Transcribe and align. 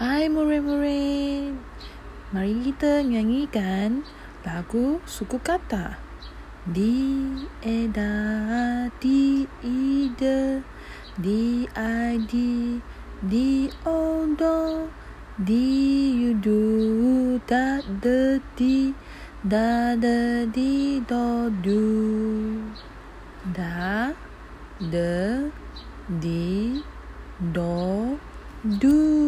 Hai 0.00 0.32
murid-murid, 0.32 1.60
mari 2.32 2.56
kita 2.64 3.04
nyanyikan 3.04 4.00
lagu 4.48 4.96
suku 5.04 5.36
kata. 5.36 6.00
Di 6.64 7.20
eda 7.60 8.16
di 8.96 9.44
ide 9.60 10.64
di 11.20 11.68
adi 11.76 12.80
di 13.20 13.68
odo 13.84 14.88
di 15.36 15.68
yudu 16.16 17.36
da 17.44 17.84
de 17.84 18.40
di 18.56 18.96
da 19.44 19.92
de 20.00 20.48
di 20.48 21.04
do 21.04 21.52
du 21.60 21.84
da 23.52 24.16
de 24.80 25.44
di 26.08 26.80
do 27.52 28.16
du. 28.64 29.19